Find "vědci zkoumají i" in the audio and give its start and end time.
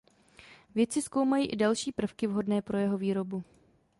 0.75-1.55